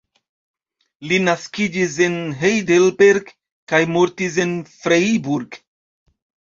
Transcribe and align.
Li 1.11 1.19
naskiĝis 1.25 1.99
en 2.07 2.17
Heidelberg 2.41 3.31
kaj 3.37 3.85
mortis 3.95 4.43
en 4.49 4.59
Freiburg. 4.75 5.65